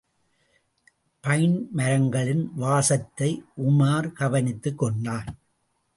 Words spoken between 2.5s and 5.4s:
வாசத்தை உமார் கவனித்துக் கொண்டான்.